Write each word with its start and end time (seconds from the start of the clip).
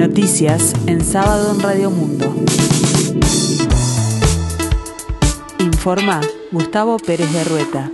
Noticias 0.00 0.72
en 0.86 1.04
sábado 1.04 1.52
en 1.52 1.60
Radio 1.60 1.90
Mundo. 1.90 2.34
Informa 5.58 6.22
Gustavo 6.50 6.96
Pérez 6.96 7.30
de 7.34 7.44
Rueta. 7.44 7.92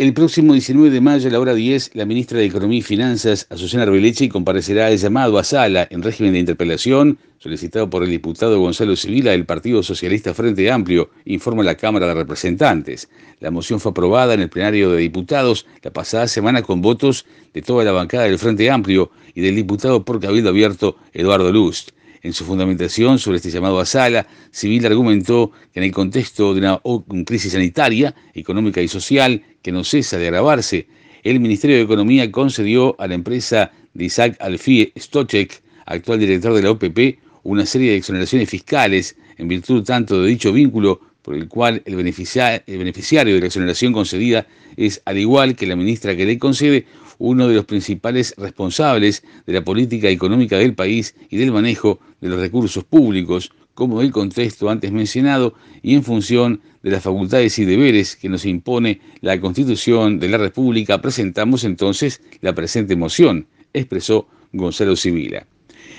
El 0.00 0.14
próximo 0.14 0.54
19 0.54 0.88
de 0.88 1.02
mayo 1.02 1.28
a 1.28 1.30
la 1.30 1.38
hora 1.38 1.52
10, 1.52 1.90
la 1.92 2.06
ministra 2.06 2.38
de 2.38 2.46
Economía 2.46 2.78
y 2.78 2.80
Finanzas, 2.80 3.46
Azucena 3.50 3.82
Arbeleche, 3.82 4.30
comparecerá 4.30 4.86
al 4.86 4.96
llamado 4.96 5.38
a 5.38 5.44
sala 5.44 5.86
en 5.90 6.02
régimen 6.02 6.32
de 6.32 6.38
interpelación 6.38 7.18
solicitado 7.38 7.90
por 7.90 8.02
el 8.02 8.08
diputado 8.08 8.58
Gonzalo 8.58 8.96
Civila 8.96 9.32
del 9.32 9.44
Partido 9.44 9.82
Socialista 9.82 10.32
Frente 10.32 10.70
Amplio, 10.72 11.10
informa 11.26 11.62
la 11.64 11.74
Cámara 11.74 12.06
de 12.06 12.14
Representantes. 12.14 13.10
La 13.40 13.50
moción 13.50 13.78
fue 13.78 13.90
aprobada 13.90 14.32
en 14.32 14.40
el 14.40 14.48
plenario 14.48 14.90
de 14.90 15.02
diputados 15.02 15.66
la 15.82 15.90
pasada 15.90 16.28
semana 16.28 16.62
con 16.62 16.80
votos 16.80 17.26
de 17.52 17.60
toda 17.60 17.84
la 17.84 17.92
bancada 17.92 18.24
del 18.24 18.38
Frente 18.38 18.70
Amplio 18.70 19.10
y 19.34 19.42
del 19.42 19.54
diputado 19.54 20.02
por 20.02 20.18
Cabildo 20.18 20.48
Abierto 20.48 20.96
Eduardo 21.12 21.52
Lust. 21.52 21.90
En 22.22 22.34
su 22.34 22.44
fundamentación 22.44 23.18
sobre 23.18 23.38
este 23.38 23.50
llamado 23.50 23.80
a 23.80 23.86
sala, 23.86 24.26
Civil 24.50 24.84
argumentó 24.84 25.52
que 25.72 25.80
en 25.80 25.84
el 25.84 25.92
contexto 25.92 26.52
de 26.52 26.60
una 26.60 26.80
crisis 27.24 27.52
sanitaria, 27.52 28.14
económica 28.34 28.82
y 28.82 28.88
social 28.88 29.42
que 29.62 29.72
no 29.72 29.84
cesa 29.84 30.18
de 30.18 30.26
agravarse, 30.26 30.86
el 31.22 31.40
Ministerio 31.40 31.76
de 31.76 31.82
Economía 31.82 32.30
concedió 32.30 32.94
a 33.00 33.06
la 33.06 33.14
empresa 33.14 33.72
de 33.94 34.04
Isaac 34.04 34.36
Alfie 34.40 34.92
Stochek, 34.98 35.62
actual 35.86 36.18
director 36.18 36.54
de 36.54 36.62
la 36.62 36.70
OPP, 36.70 37.18
una 37.42 37.64
serie 37.64 37.92
de 37.92 37.96
exoneraciones 37.96 38.48
fiscales 38.48 39.16
en 39.38 39.48
virtud 39.48 39.82
tanto 39.82 40.22
de 40.22 40.28
dicho 40.28 40.52
vínculo 40.52 41.00
por 41.22 41.34
el 41.34 41.48
cual 41.48 41.82
el, 41.84 41.96
beneficiario 41.96 43.34
de 43.34 43.40
la 43.40 43.46
exoneración 43.46 43.92
concedida 43.92 44.46
es, 44.76 45.02
al 45.04 45.18
igual 45.18 45.56
que 45.56 45.66
la 45.66 45.76
ministra 45.76 46.16
que 46.16 46.26
le 46.26 46.38
concede, 46.38 46.86
uno 47.20 47.46
de 47.46 47.54
los 47.54 47.66
principales 47.66 48.34
responsables 48.38 49.22
de 49.46 49.52
la 49.52 49.62
política 49.62 50.08
económica 50.08 50.56
del 50.56 50.74
país 50.74 51.14
y 51.28 51.36
del 51.36 51.52
manejo 51.52 52.00
de 52.20 52.30
los 52.30 52.40
recursos 52.40 52.82
públicos, 52.82 53.52
como 53.74 54.00
el 54.00 54.10
contexto 54.10 54.70
antes 54.70 54.90
mencionado, 54.90 55.54
y 55.82 55.94
en 55.94 56.02
función 56.02 56.62
de 56.82 56.90
las 56.90 57.02
facultades 57.02 57.58
y 57.58 57.66
deberes 57.66 58.16
que 58.16 58.30
nos 58.30 58.46
impone 58.46 59.00
la 59.20 59.38
Constitución 59.38 60.18
de 60.18 60.28
la 60.28 60.38
República, 60.38 61.00
presentamos 61.02 61.64
entonces 61.64 62.22
la 62.40 62.54
presente 62.54 62.96
moción, 62.96 63.46
expresó 63.74 64.26
Gonzalo 64.52 64.96
Civila. 64.96 65.46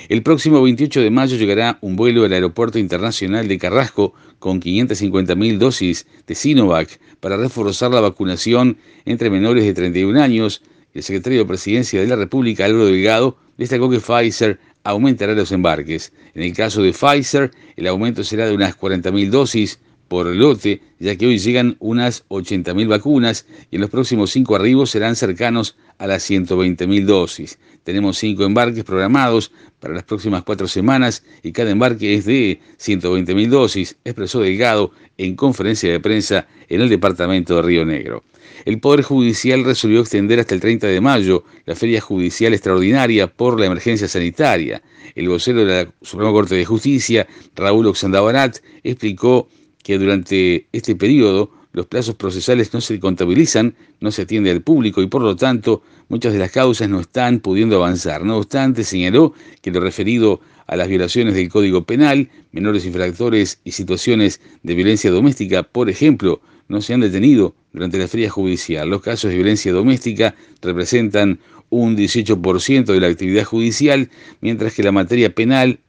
El 0.10 0.24
próximo 0.24 0.62
28 0.64 1.02
de 1.02 1.12
mayo 1.12 1.38
llegará 1.38 1.78
un 1.82 1.96
vuelo 1.96 2.26
al 2.26 2.34
Aeropuerto 2.34 2.80
Internacional 2.80 3.48
de 3.48 3.60
Carrasco 3.60 4.14
con 4.40 4.60
550.000 4.60 5.58
dosis 5.60 6.08
de 6.26 6.34
Sinovac 6.34 7.00
para 7.20 7.38
reforzar 7.38 7.92
la 7.92 8.02
vacunación 8.02 8.78
entre 9.06 9.30
menores 9.30 9.64
de 9.64 9.74
31 9.74 10.20
años 10.20 10.64
el 10.94 11.04
secretario 11.04 11.40
de 11.40 11.46
Presidencia 11.46 12.02
de 12.02 12.08
la 12.08 12.16
República, 12.16 12.66
Álvaro 12.66 12.86
Delgado, 12.86 13.38
destacó 13.58 13.90
que 13.90 14.00
Pfizer 14.00 14.60
aumentará 14.84 15.34
los 15.34 15.52
embarques. 15.52 16.12
En 16.34 16.44
el 16.44 16.54
caso 16.54 16.82
de 16.82 16.94
Pfizer, 16.94 17.52
el 17.76 17.88
aumento 17.88 18.24
será 18.24 18.48
de 18.48 18.56
unas 18.56 18.78
40.000 18.78 19.30
dosis 19.30 19.80
por 20.12 20.26
lote, 20.26 20.82
ya 21.00 21.16
que 21.16 21.26
hoy 21.26 21.40
llegan 21.40 21.78
unas 21.80 22.28
80.000 22.28 22.86
vacunas 22.86 23.46
y 23.72 23.78
en 23.78 23.82
los 23.82 23.90
próximos 23.90 24.30
cinco 24.30 24.58
arribos 24.58 24.90
serán 24.90 25.16
cercanos 25.16 25.78
a 26.00 26.06
las 26.06 26.30
120.000 26.30 27.06
dosis. 27.06 27.58
Tenemos 27.86 28.18
cinco 28.18 28.44
embarques 28.44 28.84
programados 28.84 29.54
para 29.80 29.94
las 29.94 30.04
próximas 30.04 30.44
cuatro 30.44 30.68
semanas 30.68 31.24
y 31.44 31.54
cada 31.54 31.72
embarque 31.72 32.14
es 32.14 32.26
de 32.26 32.60
120.000 32.78 33.48
dosis, 33.48 33.96
expresó 34.04 34.42
Delgado 34.42 34.92
en 35.18 35.38
conferencia 35.38 35.90
de 35.90 36.02
prensa 36.02 36.46
en 36.68 36.82
el 36.82 36.90
departamento 36.90 37.56
de 37.56 37.62
Río 37.62 37.86
Negro. 37.86 38.26
El 38.66 38.82
Poder 38.82 39.04
Judicial 39.04 39.64
resolvió 39.64 40.02
extender 40.02 40.42
hasta 40.42 40.56
el 40.56 40.60
30 40.60 40.88
de 40.88 41.00
mayo 41.00 41.46
la 41.66 41.74
feria 41.74 42.02
judicial 42.02 42.54
extraordinaria 42.54 43.28
por 43.28 43.58
la 43.58 43.68
emergencia 43.68 44.10
sanitaria. 44.10 44.82
El 45.16 45.30
vocero 45.30 45.64
de 45.64 45.86
la 45.86 45.94
Suprema 46.02 46.34
Corte 46.34 46.56
de 46.56 46.66
Justicia, 46.66 47.28
Raúl 47.56 47.88
Oxandabarat, 47.88 48.58
explicó 48.84 49.48
que 49.84 49.98
durante 49.98 50.68
este 50.72 50.96
periodo 50.96 51.52
los 51.74 51.88
plazos 51.88 52.16
procesales 52.16 52.74
no 52.74 52.82
se 52.82 53.00
contabilizan, 53.00 53.76
no 54.00 54.12
se 54.12 54.24
atiende 54.24 54.52
al 54.52 54.62
público 54.62 55.02
y 55.02 55.08
por 55.08 55.22
lo 55.22 55.36
tanto 55.36 55.82
muchas 56.10 56.34
de 56.34 56.40
las 56.40 56.52
causas 56.52 56.90
no 56.90 57.00
están 57.00 57.40
pudiendo 57.40 57.78
avanzar. 57.78 58.26
No 58.26 58.38
obstante, 58.38 58.84
señaló 58.84 59.34
que 59.62 59.72
lo 59.72 59.80
referido 59.80 60.42
a 60.68 60.76
las 60.76 60.88
violaciones 60.88 61.36
del 61.36 61.50
Código 61.50 61.84
Penal, 61.86 62.30
menores 62.52 62.86
infractores 62.86 63.60
y 63.64 63.72
situaciones 63.72 64.42
de 64.64 64.76
violencia 64.76 65.12
doméstica, 65.12 65.64
por 65.64 65.90
ejemplo, 65.90 66.42
no 66.68 66.82
se 66.82 66.94
han 66.94 67.02
detenido 67.02 67.56
durante 67.74 67.98
la 67.98 68.08
feria 68.08 68.30
judicial. 68.30 68.90
Los 68.90 69.02
casos 69.02 69.30
de 69.30 69.36
violencia 69.36 69.74
doméstica 69.74 70.36
representan 70.62 71.40
un 71.70 71.98
18% 71.98 72.86
de 72.86 73.00
la 73.00 73.08
actividad 73.08 73.46
judicial, 73.46 74.10
mientras 74.42 74.74
que 74.74 74.84
la 74.84 74.92
materia 74.92 75.34
penal 75.34 75.80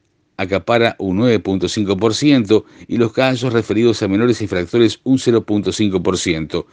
acapara 0.43 0.95
un 0.99 1.19
9.5% 1.19 2.63
y 2.87 2.97
los 2.97 3.11
casos 3.11 3.53
referidos 3.53 4.01
a 4.03 4.07
menores 4.07 4.41
infractores 4.41 4.99
un 5.03 5.17
0.5%. 5.17 6.65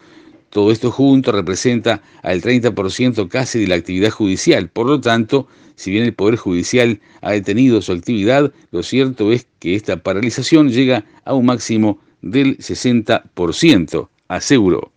Todo 0.51 0.73
esto 0.73 0.91
junto 0.91 1.33
representa 1.33 2.03
al 2.23 2.43
30% 2.43 3.29
casi 3.29 3.61
de 3.61 3.69
la 3.69 3.77
actividad 3.77 4.11
judicial. 4.11 4.69
Por 4.69 4.87
lo 4.87 5.01
tanto, 5.01 5.47
si 5.77 5.91
bien 5.91 6.05
el 6.05 6.13
Poder 6.13 6.37
Judicial 6.37 7.01
ha 7.23 7.33
detenido 7.33 7.81
su 7.81 7.93
actividad, 7.93 8.53
lo 8.71 8.83
cierto 8.83 9.33
es 9.33 9.47
que 9.61 9.77
esta 9.77 9.97
paralización 10.03 10.71
llega 10.71 11.05
a 11.25 11.35
un 11.35 11.47
máximo 11.47 12.01
del 12.21 12.59
60%, 12.59 14.09
aseguró. 14.29 14.93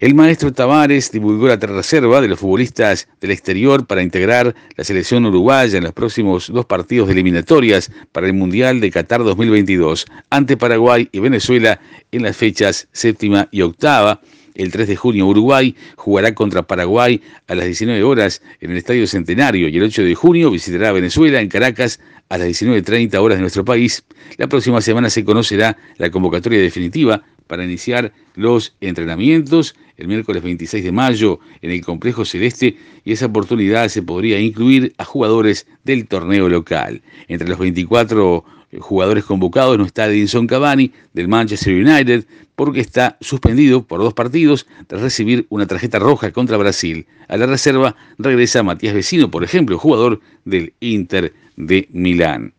El 0.00 0.14
maestro 0.14 0.50
Tavares 0.50 1.12
divulgó 1.12 1.46
la 1.48 1.56
reserva 1.56 2.22
de 2.22 2.28
los 2.28 2.38
futbolistas 2.38 3.06
del 3.20 3.32
exterior 3.32 3.86
para 3.86 4.02
integrar 4.02 4.54
la 4.74 4.82
selección 4.82 5.26
uruguaya 5.26 5.76
en 5.76 5.84
los 5.84 5.92
próximos 5.92 6.50
dos 6.50 6.64
partidos 6.64 7.08
de 7.08 7.12
eliminatorias 7.12 7.92
para 8.10 8.26
el 8.26 8.32
Mundial 8.32 8.80
de 8.80 8.90
Qatar 8.90 9.22
2022 9.22 10.06
ante 10.30 10.56
Paraguay 10.56 11.06
y 11.12 11.18
Venezuela 11.18 11.78
en 12.12 12.22
las 12.22 12.34
fechas 12.34 12.88
séptima 12.92 13.48
y 13.50 13.60
octava. 13.60 14.22
El 14.54 14.72
3 14.72 14.88
de 14.88 14.96
junio 14.96 15.26
Uruguay 15.26 15.76
jugará 15.96 16.34
contra 16.34 16.62
Paraguay 16.62 17.20
a 17.46 17.54
las 17.54 17.66
19 17.66 18.02
horas 18.02 18.40
en 18.62 18.70
el 18.70 18.78
Estadio 18.78 19.06
Centenario 19.06 19.68
y 19.68 19.76
el 19.76 19.82
8 19.82 20.02
de 20.02 20.14
junio 20.14 20.50
visitará 20.50 20.92
Venezuela 20.92 21.42
en 21.42 21.50
Caracas 21.50 22.00
a 22.30 22.38
las 22.38 22.48
19.30 22.48 23.18
horas 23.18 23.36
de 23.36 23.42
nuestro 23.42 23.66
país. 23.66 24.02
La 24.38 24.46
próxima 24.46 24.80
semana 24.80 25.10
se 25.10 25.26
conocerá 25.26 25.76
la 25.98 26.10
convocatoria 26.10 26.58
definitiva 26.58 27.22
para 27.50 27.64
iniciar 27.64 28.12
los 28.36 28.76
entrenamientos 28.80 29.74
el 29.96 30.06
miércoles 30.06 30.40
26 30.44 30.84
de 30.84 30.92
mayo 30.92 31.40
en 31.60 31.72
el 31.72 31.84
Complejo 31.84 32.24
Celeste 32.24 32.76
y 33.04 33.10
esa 33.10 33.26
oportunidad 33.26 33.88
se 33.88 34.02
podría 34.02 34.38
incluir 34.38 34.94
a 34.98 35.04
jugadores 35.04 35.66
del 35.82 36.06
torneo 36.06 36.48
local. 36.48 37.02
Entre 37.26 37.48
los 37.48 37.58
24 37.58 38.44
jugadores 38.78 39.24
convocados 39.24 39.76
no 39.76 39.84
está 39.84 40.06
Edinson 40.06 40.46
Cavani 40.46 40.92
del 41.12 41.26
Manchester 41.26 41.74
United 41.74 42.24
porque 42.54 42.78
está 42.78 43.18
suspendido 43.20 43.82
por 43.82 43.98
dos 43.98 44.14
partidos 44.14 44.68
tras 44.86 45.02
recibir 45.02 45.44
una 45.48 45.66
tarjeta 45.66 45.98
roja 45.98 46.30
contra 46.30 46.56
Brasil. 46.56 47.04
A 47.26 47.36
la 47.36 47.46
reserva 47.46 47.96
regresa 48.16 48.62
Matías 48.62 48.94
Vecino, 48.94 49.28
por 49.28 49.42
ejemplo, 49.42 49.76
jugador 49.76 50.20
del 50.44 50.72
Inter 50.78 51.34
de 51.56 51.88
Milán. 51.90 52.52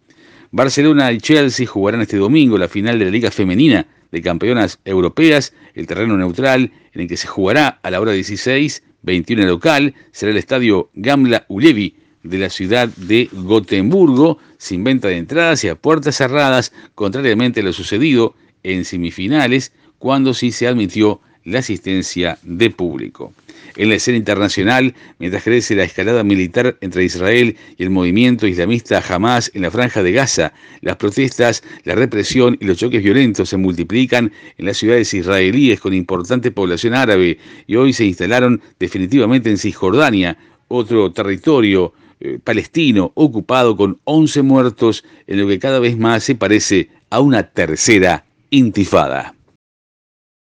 Barcelona 0.52 1.14
y 1.14 1.20
Chelsea 1.20 1.66
jugarán 1.66 2.02
este 2.02 2.18
domingo 2.18 2.58
la 2.58 2.68
final 2.68 3.00
de 3.00 3.06
la 3.06 3.12
Liga 3.12 3.32
Femenina 3.32 3.88
de 4.12 4.22
campeonas 4.22 4.80
europeas, 4.86 5.54
el 5.74 5.88
terreno 5.88 6.18
neutral 6.18 6.72
en 6.94 7.02
el 7.02 7.08
que 7.08 7.18
se 7.18 7.28
jugará 7.28 7.80
a 7.82 7.92
la 7.92 8.02
hora 8.02 8.12
16, 8.12 8.84
21 9.04 9.46
local, 9.46 9.94
será 10.12 10.32
el 10.32 10.38
estadio 10.38 10.90
Gamla 10.94 11.46
Ulevi 11.48 11.96
de 12.24 12.38
la 12.38 12.50
ciudad 12.50 12.90
de 12.90 13.30
Gotemburgo, 13.32 14.38
sin 14.58 14.84
venta 14.84 15.08
de 15.08 15.18
entradas 15.18 15.64
y 15.64 15.70
a 15.70 15.76
puertas 15.76 16.18
cerradas, 16.18 16.72
contrariamente 16.94 17.62
a 17.62 17.64
lo 17.64 17.74
sucedido 17.74 18.36
en 18.64 18.86
semifinales, 18.86 19.72
cuando 19.98 20.34
sí 20.34 20.52
se 20.52 20.68
admitió 20.68 21.22
la 21.44 21.60
asistencia 21.60 22.38
de 22.44 22.70
público 22.70 23.34
en 23.76 23.90
la 23.90 23.96
escena 23.96 24.18
internacional 24.18 24.94
mientras 25.20 25.44
crece 25.44 25.76
la 25.76 25.84
escalada 25.84 26.24
militar 26.24 26.78
entre 26.82 27.04
Israel 27.04 27.58
y 27.78 27.84
el 27.84 27.90
movimiento 27.90 28.48
islamista 28.48 29.04
Hamas 29.08 29.52
en 29.54 29.64
la 29.64 29.72
franja 29.72 30.04
de 30.04 30.12
Gaza. 30.12 30.54
Las 30.82 30.98
protestas, 30.98 31.64
la 31.84 31.96
represión 31.96 32.58
y 32.60 32.66
los 32.66 32.78
choques 32.78 33.04
violentos 33.04 33.50
se 33.50 33.58
multiplican 33.58 34.32
en 34.58 34.66
las 34.66 34.78
ciudades 34.78 35.14
israelíes 35.14 35.80
con 35.80 35.94
importante 35.94 36.52
población 36.52 36.94
árabe 36.94 37.38
y 37.68 37.76
hoy 37.76 37.94
se 37.94 38.06
instalaron 38.06 38.62
definitivamente 38.80 39.50
en 39.50 39.58
Cisjordania, 39.58 40.38
otro 40.68 41.12
territorio 41.12 41.94
eh, 42.20 42.40
palestino 42.44 43.12
ocupado 43.16 43.76
con 43.76 44.00
11 44.04 44.44
muertos 44.44 45.04
en 45.26 45.40
lo 45.40 45.48
que 45.48 45.60
cada 45.60 45.80
vez 45.80 45.98
más 45.98 46.24
se 46.24 46.36
parece 46.36 46.90
a 47.10 47.20
una 47.20 47.44
tercera 47.44 48.26
intifada. 48.52 49.34